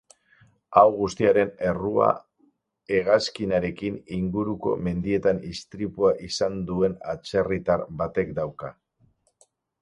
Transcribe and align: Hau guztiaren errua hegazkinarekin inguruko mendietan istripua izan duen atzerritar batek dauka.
Hau 0.79 0.83
guztiaren 0.99 1.49
errua 1.71 2.07
hegazkinarekin 2.95 3.99
inguruko 4.15 4.73
mendietan 4.87 5.43
istripua 5.51 6.15
izan 6.29 6.59
duen 6.71 6.97
atzerritar 7.15 7.85
batek 8.03 8.35
dauka. 8.41 8.75